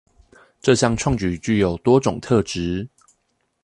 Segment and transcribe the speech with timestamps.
[0.61, 2.87] 這項創舉具有多種特質